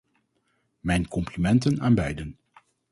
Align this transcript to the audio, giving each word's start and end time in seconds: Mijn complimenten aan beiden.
Mijn 0.79 1.07
complimenten 1.07 1.81
aan 1.81 1.95
beiden. 1.95 2.37